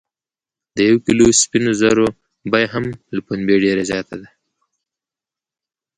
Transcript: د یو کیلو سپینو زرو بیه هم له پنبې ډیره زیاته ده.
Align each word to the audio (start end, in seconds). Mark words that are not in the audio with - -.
د 0.75 0.77
یو 0.89 0.97
کیلو 1.05 1.25
سپینو 1.41 1.71
زرو 1.81 2.07
بیه 2.51 2.67
هم 2.73 2.85
له 3.13 3.19
پنبې 3.27 3.55
ډیره 3.63 3.83
زیاته 3.89 4.15
ده. 4.21 4.27